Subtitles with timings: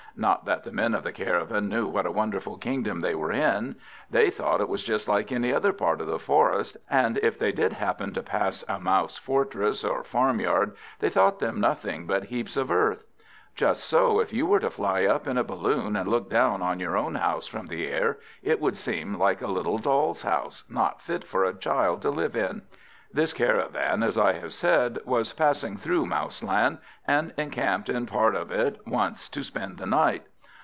[0.13, 3.77] Not that the men of the caravan knew what a wonderful kingdom they were in.
[4.09, 7.53] They thought it was just like any other part of the forest, and if they
[7.53, 12.57] did happen to pass a Mouse fortress, or farmyard, they thought them nothing but heaps
[12.57, 13.05] of earth.
[13.55, 16.81] Just so if you were to fly up in a balloon, and look down on
[16.81, 21.01] your own house from the air, it would seem like a little doll's house, not
[21.01, 22.63] fit for a child to live in.
[23.13, 28.51] This caravan, as I have said, was passing through Mouseland, and encamped in part of
[28.51, 30.27] it once to spend the night.